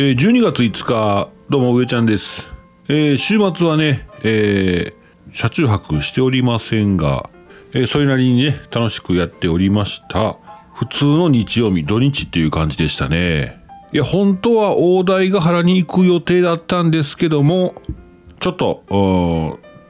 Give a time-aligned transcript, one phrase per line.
[0.00, 2.46] えー、12月5日、どうも上ちゃんです。
[2.86, 7.28] えー週末はね、えー車中泊しておりませんが、
[7.72, 10.36] えーそれなりにね、楽しくやっておりました。
[10.72, 13.60] 普通の日曜日、土日っていう感じでしたね。
[13.92, 17.74] いや、本当は大台ヶ原に行く予定だったんですけども、
[18.38, 18.84] ちょっと、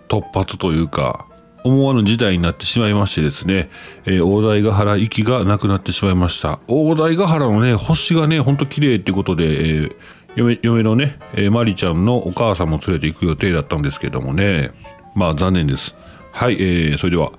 [0.08, 1.26] 突発というか、
[1.64, 3.68] 思わぬ事態になってしまいましてですね、
[4.06, 6.60] えー大台ヶ原行きがなくなってしまいました。
[6.68, 9.96] 大台ヶ原のね、星がね、ほんと綺麗ってことで、えー
[10.36, 14.70] 嫁嫁のね、えーマリちゃんのお母さんも連れて行く予定だったんですけどもね、
[15.14, 15.94] まあ残念です。
[16.32, 17.32] はい、えーそれでは、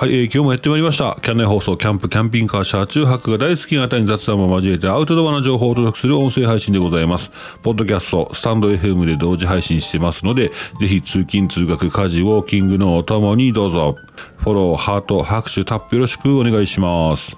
[0.00, 1.18] はい、えー今日もやってまいりました。
[1.20, 7.30] キャン内放送、キャンプ、キャンピングカー、車中泊が大好きな方に雑談も交えてアウトドアな情報をお届けする音声配信でございます。
[7.62, 13.96] ポッドキャスト、スタンド FM で同時配信してますので、ぜひ通勤、通学、家事、ウォーキングのお供にどうぞ。
[14.38, 17.36] フォロー、ハート、拍手、タップよろしくお願いします。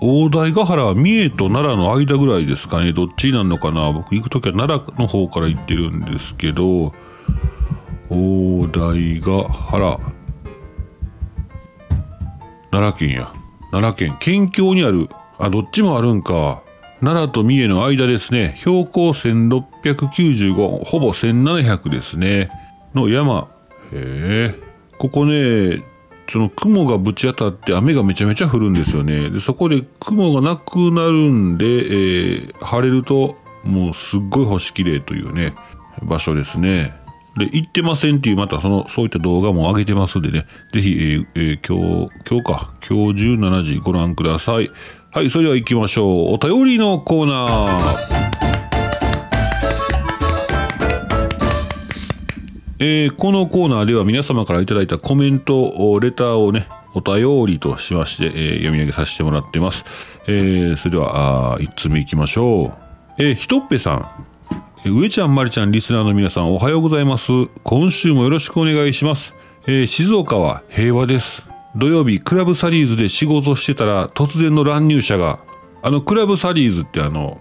[0.00, 2.92] 大台ヶ原は三重と奈良の間ぐらいですかね。
[2.92, 6.92] どっちなのかな僕行くときは奈良の方から行ってるんですけど、
[8.08, 10.21] 大台ヶ原。
[12.72, 13.32] 奈良県や。
[13.70, 15.08] 奈良県県境にある。
[15.38, 16.62] あどっちもあるんか。
[17.00, 18.54] 奈良と三重の間ですね。
[18.58, 22.48] 標高1695ほぼ1700ですね。
[22.94, 23.48] の山。
[23.92, 24.60] へえ。
[24.98, 25.82] ここね
[26.30, 29.28] その雲がぶち当たって雨がめちゃめちゃ降るんですよね。
[29.28, 35.54] でそこで雲がなくなるんで、えー晴れるともうすっごい星綺麗というね
[36.02, 36.94] 場所ですね。
[37.36, 44.70] で、行ってませんっていう、またその、そういった動画も上げてますんでね、ぜひ、えーえ今日、今日か、今日17時ご覧ください。
[45.12, 46.34] はい、それでは行きましょう。
[46.34, 48.22] お便りのコーナー。
[52.84, 59.84] えーこのコーナーでは皆様からいいたコメント、おレターをね、お便りとしまして、えー読み上げさせてもらってます。
[60.26, 62.74] えーそれでは、あ1つ目行きましょ
[63.18, 63.22] う。
[63.22, 64.31] えーひとっぺさん。
[64.84, 67.28] え上ちゃんまりちゃんリスナーの皆さんおはようございます。
[67.62, 69.32] 今週もよろしくお願いします、
[69.68, 71.44] えー静岡は平和です。
[71.76, 75.44] 土曜日クラブサリーズで仕事してたら突然の乱入者が
[75.82, 77.40] あのクラブサリーズってあの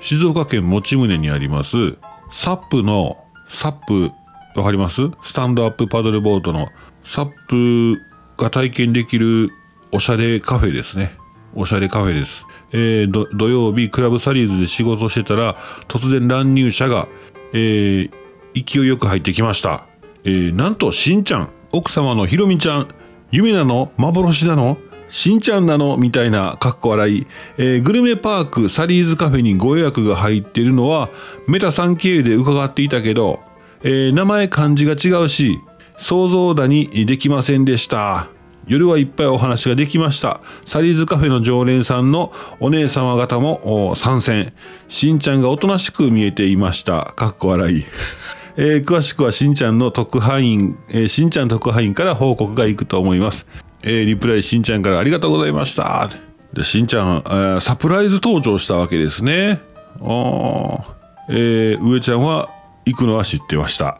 [0.00, 1.96] 静岡県用宗にあります
[2.30, 4.12] サップのサップ
[4.54, 5.10] わかります？
[5.24, 6.68] スタンドアップパドルボートの
[7.02, 7.98] サップ
[8.36, 9.50] が体験できる
[9.90, 11.16] おしゃれカフェですね。
[11.54, 12.43] おしゃれカフェです。
[12.74, 15.56] えー土曜日クラブサリーズで仕事してたら
[15.88, 17.08] 突然乱入者が、
[17.52, 18.10] えー
[18.54, 19.86] 勢いよく入ってきました、
[20.24, 22.94] えーなんとしんちゃん奥様のひろみちゃん
[23.30, 27.26] 夢なの幻なのしんちゃんなのみたいなかっこ笑い、
[27.58, 31.10] えーグルメパークサリーズカフェにご予約が入ってるのは
[31.46, 33.40] メタさん経由で伺っていたけど、
[33.82, 35.58] えー名前漢字が違うし
[35.98, 38.33] 想像だにできませんでした。
[38.66, 40.40] 夜はいっぱいお話ができました。
[40.66, 44.52] サリーズカフェの常連さんのお姉様方も参戦。
[44.88, 47.12] しんちゃんがおとなしく見えていました。
[47.16, 47.84] かっこ笑い。
[48.56, 53.46] えー詳しくはしんちゃんの特派員、えーしんちゃん特派員から報告がいくと思います、
[53.82, 56.08] えーリプライしんちゃんからありがとうございました。
[56.52, 59.60] でしんちゃん、えーサプライズ登場したわけですね。
[60.00, 60.82] あー。
[61.30, 62.48] えー上ちゃんは
[62.86, 63.98] 行くのは知ってました。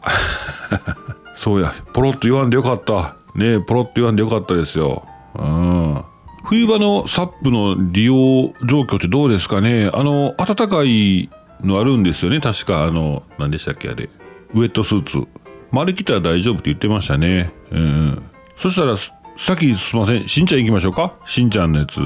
[1.35, 1.73] そうや。
[1.91, 3.15] ポロッと言わんでよかった。
[3.35, 5.05] ねポロッと言わんでよかったですよ。
[5.35, 6.03] うん。
[6.45, 9.89] 冬場のサップの利用状況ってどうですかね。
[9.93, 11.29] あの暖かい
[11.61, 12.39] のあるんですよね。
[12.39, 14.09] 確かあの何でしたっけあれ。
[14.53, 15.27] ウェットスーツ。
[15.71, 17.51] まああれ着たら大丈夫って言ってましたね。
[17.71, 18.23] うん。
[18.57, 20.27] そしたらさっきすいません。
[20.27, 21.15] しんちゃん行きましょうか。
[21.25, 21.99] しんちゃんのやつ。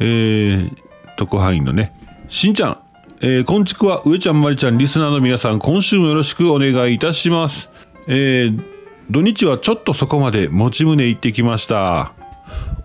[0.00, 0.76] えー、
[1.16, 1.92] 特派員のね。
[2.28, 2.78] しんちゃん。
[3.22, 7.70] えー、こんちくわ上ちゃんまりちゃんリスナーの皆さん今週もよろしくお願いいたします。
[8.08, 8.75] えー、
[9.10, 12.12] 土日はちょっとそこまで持ち胸行ってきました。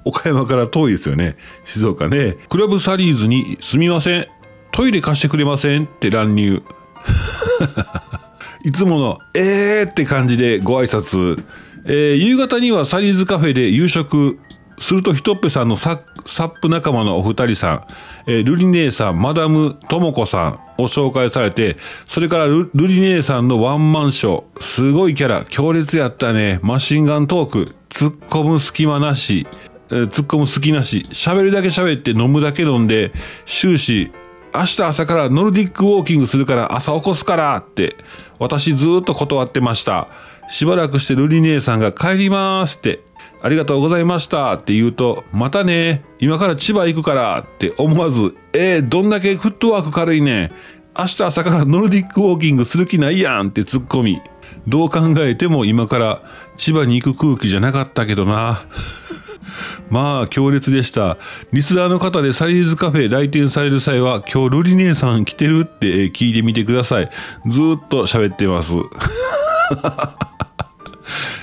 [0.03, 1.35] 岡山から遠いですよね。
[1.65, 2.37] 静岡ね。
[2.49, 4.27] クラブサリーズにすみません。
[4.71, 6.63] トイレ貸してくれませんって乱入。
[8.63, 11.43] いつもの「えー」って感じでご挨拶、
[11.85, 14.39] えー夕方にはサリーズカフェで夕食
[14.77, 17.83] するとひとっぺさんのサップ仲間のお二人さん、
[18.27, 20.59] えールリ姉さんマダムともこさん。
[20.81, 26.59] を紹介されてそれからルリ姉さんのワンマンショーすごいキャラ強烈やったね。
[26.63, 29.47] マシンガントーク突っ込む隙間なし
[29.89, 33.11] えー突っ込む隙なし喋るだけ喋って飲むだけ飲んで
[33.45, 34.11] 終始
[34.53, 37.95] 明日朝からノルディックウォーキングするから朝起こすからって
[38.39, 40.07] 私ずっと断ってました。
[40.49, 42.99] しばらくしてルリ姉さんが帰りますって
[43.41, 50.51] ありがとうございましたって言うとまたね今から千葉行くからって思わずえー、どんだけフットワーク軽いね
[50.97, 54.21] 明日朝からノルディックウォーキングする気ないやんって突っ込み
[54.67, 56.21] どう考えても今から
[56.57, 58.61] 千葉に行く空気じゃなかったけどな。
[59.89, 61.17] まあ強烈でした。
[61.51, 67.09] リスナーの方でサリーズカフェ来店される際は今日ルリ姉さん来てるって聞いてみてください。
[67.47, 68.73] ずっと喋ってます。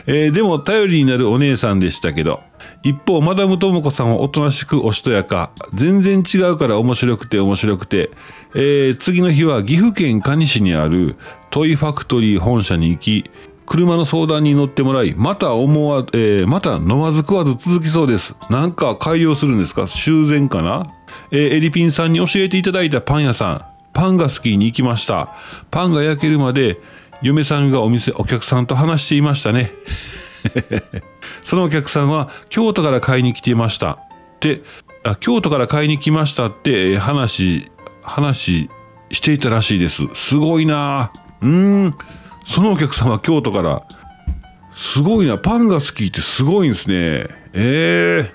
[0.07, 2.41] えー、でも頼りになるお姉さんでしたけど
[2.83, 5.51] 一方マダム智子さんはおとなしくおしとやか。
[5.75, 8.11] 全然違うから面白くて面白くて、
[8.55, 11.17] えー、次の日は岐阜県可児市にある
[11.51, 13.31] トイファクトリー本社に行き
[13.67, 18.35] 車の相談に乗ってもらいまた思わ、えー、また飲まず食わず続きそうです。
[18.49, 19.87] なんか改良するんですか？
[19.89, 20.95] 修繕かな、
[21.31, 23.65] えー、エリピンさんに教えていただいたパン屋さん。
[23.93, 25.35] パンが好きに行きました。
[25.71, 26.81] パンが焼けるまで
[27.23, 29.73] 嫁さんがお店お客さんと話していましたね。
[31.43, 33.99] そのお客さんは京都から買いに来ていました。
[34.41, 34.63] で
[35.03, 37.71] あ京都から買いに来ましたって話
[38.03, 38.69] 話
[39.11, 40.03] していたらしいです。
[40.15, 41.13] すごいな。
[41.41, 41.95] うん。
[42.47, 43.83] そのお客さんは京都から。
[44.77, 45.39] すごいな。
[45.39, 46.95] パンが好きってすごいんですね。
[46.95, 48.31] ええー、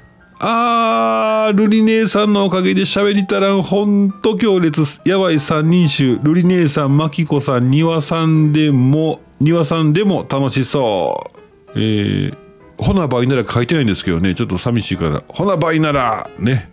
[0.46, 6.20] あールリ姉さんのおかげで喋りたらんほんと強烈やばい三人衆。
[6.22, 11.32] ルリ姉さんマキコさん庭さんでも庭さんでも楽しそ
[11.74, 11.80] う。
[11.80, 12.38] えー、
[12.78, 16.70] ほな倍なら書いてないんですけどねちょっと寂しいからほな倍ならね。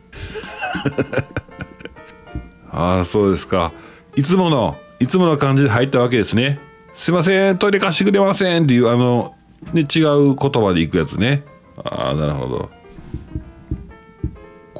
[2.72, 3.70] ああそうですか。
[4.16, 6.58] いつものいつもの感じで入ったわけですね。
[6.96, 9.36] すいませんトイレ貸してくれませんっていうあの、
[9.72, 11.44] ね、違う言葉でいくやつね。
[11.84, 12.79] ああなるほど。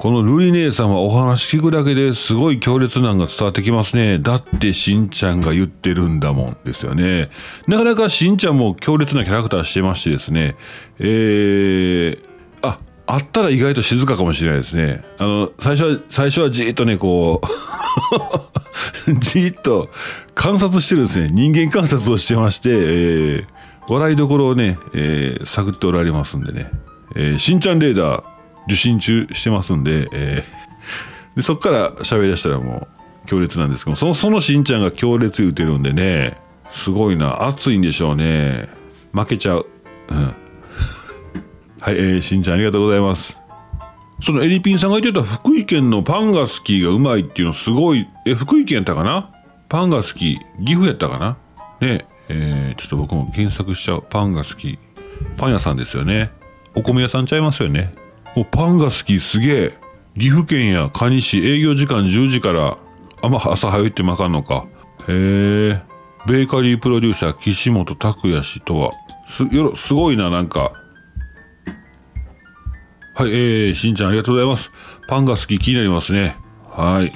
[0.01, 4.19] このルリ姉さんはお話聞くだけですごい強烈なんが伝わってきますね。
[4.19, 7.29] だってしんちゃんが言ってるんだもんですよね。
[7.67, 10.57] なかなかしんちゃんも強烈なキャラクターしてましてですね。
[11.01, 12.19] えー、
[12.63, 15.05] あ、あったら意外と静かかもしれないですね。
[15.19, 17.43] あの、最初は、最初はじーっとね、こ
[19.07, 19.91] う じーっと
[20.35, 21.29] 観察してるんですね。
[21.31, 23.45] 人間観察をしてまして、えー、
[23.87, 26.71] 笑いどころをね、えー、探っておられますんでね。
[27.17, 28.30] えー、しんちゃんレーダー、
[28.71, 32.87] 受信中してますんで,、えー、でそっから喋りだしたらも
[33.25, 36.39] う強烈なんですけどそのそのしんちゃんが強烈言うてるんでね
[36.73, 37.47] すごいな。
[37.49, 38.69] 熱いんでしょうね。
[39.13, 39.67] 負けちゃう、
[40.09, 40.17] うん、
[41.81, 43.37] はい、えー、しんちゃんありがとうございます。
[44.23, 49.33] そのエリピンさんが言ってた福井県のパンが好きがうまいっていうのすごいえ福井県やったかな？
[49.69, 51.37] パンが好き岐阜やったかな？
[51.81, 52.07] ね。
[52.29, 54.05] えー、ちょっと僕も検索しちゃう。
[54.09, 54.79] パンが好き。
[55.37, 56.31] パン屋さんですよね。
[56.77, 57.93] お米屋さんちゃいますよね。
[58.37, 59.79] おパンが好きすげえ。
[60.19, 62.79] 岐阜県や蟹市営業時間10時から
[63.23, 64.67] あんま朝早いってまかんのか。
[65.09, 65.83] へえ。
[66.27, 68.93] ベーカリープロデューサー岸本拓也氏とは。
[69.31, 70.73] すよすごいななんか。
[73.15, 74.71] はいえー、しんちゃんありがとうございます。
[75.09, 76.37] パンが好き気になりますね。
[76.69, 77.13] はい。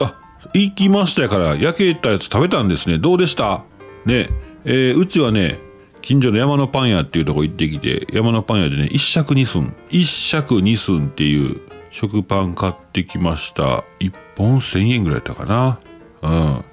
[0.00, 0.16] あ
[0.54, 2.98] 行きましたから焼けたやつ食べたんですね。
[2.98, 3.64] どうでした？
[4.06, 4.30] ね。
[4.64, 5.58] えー、うちはね
[6.02, 11.60] 近所の山のパン屋っていうとこ行ってきて山のパン屋でね一尺二寸一尺二寸っていう
[11.90, 13.84] 食パン買ってきました。
[13.98, 15.80] 1本1000円ぐらいやったかな。
[16.22, 16.64] うん。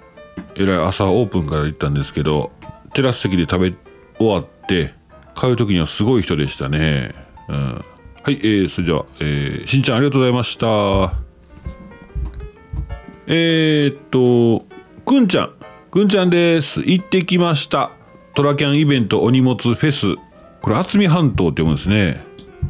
[0.55, 2.51] えらい朝オープンから行ったんですけど
[2.93, 3.73] テラス席で食べ
[4.17, 4.93] 終わって
[5.35, 7.13] 買う時にはすごい人でしたね。
[7.47, 7.85] うん。
[8.23, 11.13] はい、えー、それでは、えー、しんちゃんありがとうございました。
[13.27, 14.65] えー、っと
[15.05, 15.53] くんちゃん。
[15.91, 16.81] くんちゃんです。
[16.81, 17.96] 行ってきました。
[18.37, 20.15] トラキャンイベントお荷物フェス。
[20.61, 22.23] これ渥美半島って読むんですね。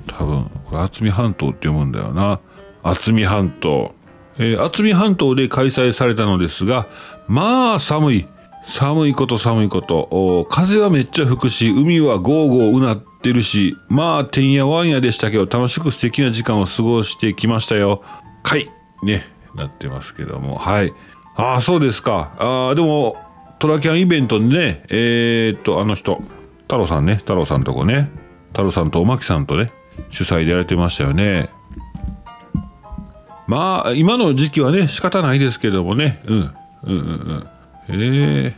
[0.07, 2.39] 多分これ渥美半島って読むんだよな。
[2.83, 3.93] 渥美半島、
[4.37, 6.87] えー、渥美半島で開催されたのですが
[7.27, 8.27] まあ寒い。
[8.65, 10.47] 寒いこと寒いこと。
[10.49, 18.03] 風はめっちゃ吹くし海はゴーゴーうなってるしまあてんやわんやでしたけど楽しく素敵な時間を過ごしてきましたよ。
[18.41, 18.69] はい。
[19.03, 20.55] ねなってますけども。
[20.55, 20.93] はい。
[21.35, 22.31] ああそうですか。
[22.39, 23.17] ああでも
[23.59, 26.21] トラキャンイベントにね、えー、っと、あの人、
[26.63, 28.09] 太郎さんね、太郎さんとこね、
[28.49, 29.71] 太郎さんとおまきさんとね、
[30.09, 31.49] 主催でやられてましたよね。
[33.47, 37.47] まあ、今の時期はね、仕方ないですけどもね、うん、うんうんうん
[37.89, 38.53] えー、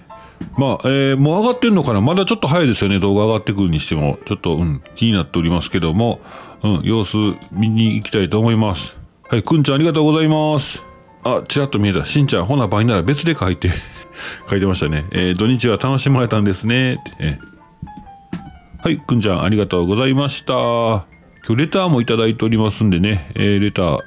[0.57, 2.01] まあ、えー、もう上がってんのかな？
[2.01, 6.19] まだちょっと早いですよね、動画上がってくるにしても、ちょっと、うん、気になっておりますけども、
[6.63, 7.15] うん、様子
[7.51, 8.97] 見に行きたいと思います。
[9.29, 10.83] はい、くんちゃんありがとうございます。
[11.23, 12.05] あ、ちらっと見えた。
[12.05, 13.71] しんちゃん、ほな倍なら別で書いて
[14.49, 15.05] 書いてましたね。
[15.11, 16.99] えー、土日は楽しまれたんですね。
[17.19, 20.53] えー、はい、くんちゃんありがとうございました。
[20.53, 21.05] 今
[21.49, 23.99] 日レターもいただいておりますんでね、えー、レター。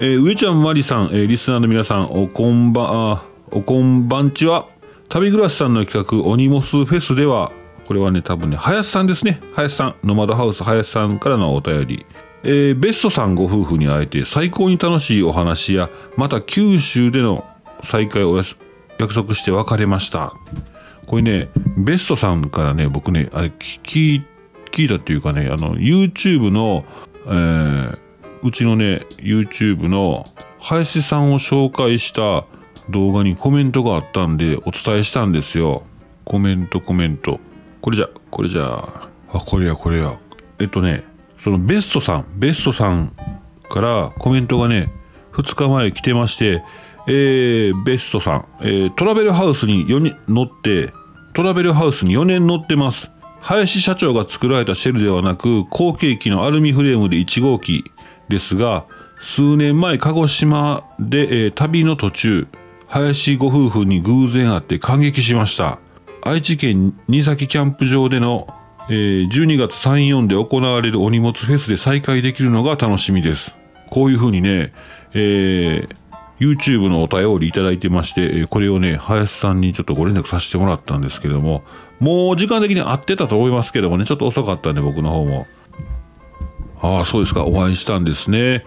[0.00, 3.22] えー、上ちゃんまりさん、えー、リスナーの皆さん、おこんばん、あ、
[3.52, 4.66] おこんばんちは。
[5.08, 7.52] 旅暮らしさんの企画、オニモスフェスでは、
[7.86, 9.40] これはね、多分ね、林さんですね。
[9.54, 12.06] 林さん、ノマドハウス林さんからのお便り。
[12.46, 15.88] えー、ベストさんご夫婦に会えて最高に楽しいお話や
[16.18, 17.42] また九州での
[17.82, 18.36] 再会を
[18.98, 20.34] 約束して別れました
[21.06, 24.24] これね、ベストさんからね、僕ね、あれ聞
[24.72, 26.84] 聞いたっていうかね、あの、YouTube の、
[27.26, 27.98] えー、
[28.42, 30.26] うちのね、YouTube の
[30.58, 32.46] 林さんを紹介した
[32.90, 35.84] 動画にコメントがあったんで、お伝えしたんですよ。
[36.24, 37.38] コメント、コメント。
[37.84, 40.18] これじゃ、これじゃ、あ、これや、これや。
[40.58, 41.04] えっとね、
[41.38, 43.14] そのベストさん、ベストさん
[43.68, 44.90] からコメントがね、
[45.34, 46.64] 2日前来てまして、
[47.06, 50.94] えー、ベストさん、えー、トラベルハウスに4人乗って、
[51.34, 53.10] トラベルハウスに4年乗ってます。
[53.42, 57.84] 林社長が作られたシェルではなく、後継機のアルミフレームで1号機
[58.30, 58.86] ですが、
[59.20, 62.48] 数年前、鹿児島で、えー、旅の途中、
[62.86, 65.80] 林ご夫婦に偶然会って感激しました。
[66.26, 68.48] 愛知県新崎キャンプ場での、
[68.88, 73.54] えー、12月3、4で行われるお荷物フェスで再会できるのが楽しみです。
[73.90, 74.72] こういうふうにね、
[75.12, 75.88] えー、
[76.40, 81.62] YouTube のお便りいただいてまして、これをね、林さんにちょっとご連絡させてもらったんですけども、
[82.00, 85.46] もう時間的に合ってたと思いますけどもね、ちょっと遅かったんで、僕の方も。
[86.80, 88.64] ああ、そうですか、お会いしたんですね。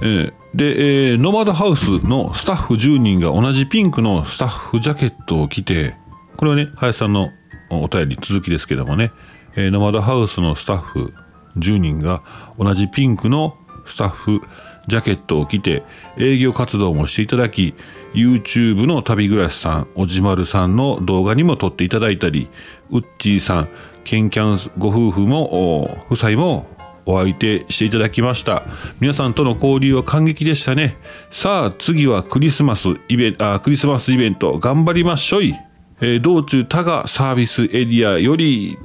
[0.00, 5.96] えー、で、えー、ノマドハウスのスタッフ10人が同じピンクのスタッフジャケットを着て、
[6.36, 7.30] これはね、林さんの
[7.70, 9.12] お便り続きですけどもね、
[9.56, 11.12] えー、ノマドハウスのスタッフ
[11.56, 12.22] 10人が
[12.58, 13.56] 同じピンクの
[13.86, 14.40] スタッフ
[14.88, 15.82] ジャケットを着て
[16.18, 17.74] 営業活動もしていただき
[18.14, 22.48] YouTube の旅暮らしさんおじまるさんの動画にも撮っていただいたり
[22.90, 23.68] ウッチーさん
[24.04, 26.66] ケンキャンご夫婦も夫妻も
[27.06, 28.64] お相手していただきました。
[29.00, 30.96] 皆さんとの交流は感激でしたね。
[31.30, 35.54] さあ次はクリスマスイベあクリスマスイベント頑張りましょい、
[36.00, 38.78] えー、道中他がサービスエリアより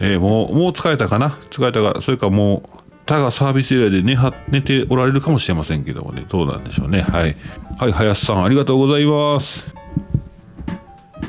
[0.00, 1.38] えー、もう、もう疲れたかな？
[1.50, 2.68] 疲れたか、それかもう、
[3.06, 7.02] 他がサービスエリアで寝は寝ておられるかもしれませんけどもね、どうなんでしょうね。
[7.02, 7.36] はい。
[7.78, 9.64] はい、林さん、ありがとうございます。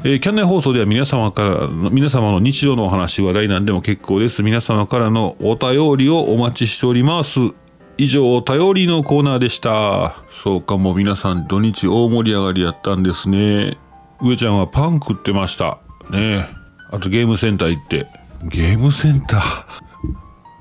[0.04, 4.42] えー、キャンネル放送では皆様からの、皆様の日常のお話、話題なんでも結構です。
[4.42, 7.40] 皆様からのお便りをお待ちしております。
[7.98, 10.16] 以上、お便りのコーナーでした。
[10.44, 13.78] そうか、もう皆さん土日大盛り上がりやったんですね。
[14.22, 15.80] 上ちゃんはパン食ってました。
[16.10, 16.48] ね
[16.92, 18.08] あとゲームセンター行って。
[18.44, 19.42] ゲームセンター？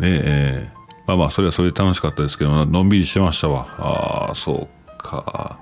[0.00, 0.72] ねえ。
[1.06, 3.66] まあまあそれはそれで楽しかったですけどのんびりしてましたわ。
[3.78, 5.58] ああそうか。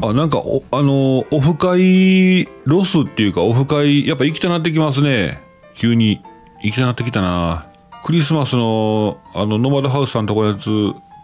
[0.00, 5.40] あなんかおあのオフ会ロスっていうかオフ会やっぱ行きたなってきますね。
[5.74, 6.22] 急に。
[6.62, 7.66] 行きたなってきたな。
[8.04, 10.64] クリスマスのあのノマドハウスさんとこのやつ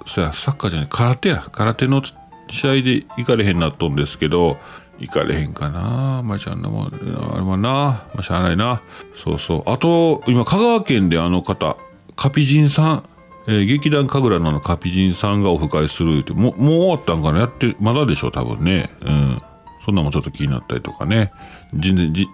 [0.07, 1.47] そやサッカーじゃない空手や。
[1.51, 2.03] 空手の
[2.51, 4.59] 試合で行かれへんなっとんですけど
[4.99, 6.23] 行かれへんかな？
[6.25, 6.91] まあちゃんのもあ
[7.37, 8.07] れもな。
[8.15, 8.83] まあしゃあないな。
[9.23, 9.63] そうそう。
[9.71, 11.77] あと今香川県であの方
[12.17, 13.05] カピジンさん？
[13.47, 17.41] えー、劇団神楽のカピジンさんがオフ会するってももう終わったんかな？
[17.41, 18.31] やってまだでしょ？
[18.31, 18.91] 多分ね。
[19.03, 19.43] うん。
[19.85, 21.33] そんなもちょっと気になったりとかね。
[21.75, 22.29] 全然日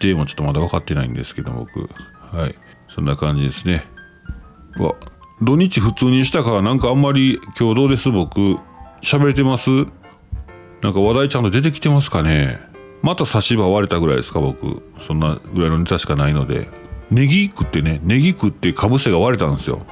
[0.00, 1.88] 程もちょっとまだ分かってないんですけど僕。
[2.36, 2.54] はい。
[2.94, 3.84] そんな感じですね。
[4.78, 4.94] わ。
[5.40, 6.50] 土日普通にしたか？
[6.52, 8.10] らなんかあんまり今日どうです？
[8.10, 8.58] 僕。
[9.02, 9.68] 喋れてます？
[10.82, 12.60] なんか話題ちゃんと出てきてますかね。
[13.02, 14.82] また差し歯割れたぐらいですか僕。
[15.06, 16.68] そんなぐらいのネタしかないので。
[17.10, 19.86] ネギ食ってねネギ食ってかぶせが割れたんですよ。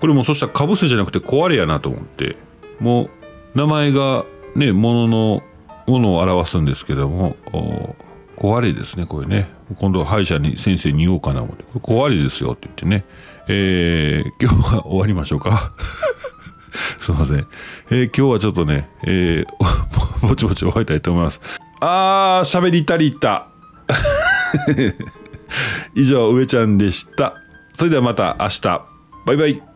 [0.00, 2.36] これもそしたらかぶせじゃなくて壊れやなと思って。
[2.78, 3.04] も
[3.54, 5.42] う名前がねものの
[5.86, 7.36] ものを表すんですけども。
[8.36, 9.50] 壊れですねこれね。
[9.76, 11.64] 今度は歯医者に先生に言おうかな思って。
[11.64, 13.04] これ壊れですよって言ってね。
[13.48, 15.74] えー、今日は終わりましょうか。
[17.10, 17.46] すいません、
[17.90, 19.46] えー、今日はちょっとね、えー、
[20.26, 21.40] ぼちぼち終わりたいと思います。
[21.80, 23.48] あー喋り足りた。
[25.94, 27.34] 以上上ちゃんでした。
[27.74, 28.82] それではまた明日。
[29.26, 29.69] バイバイ。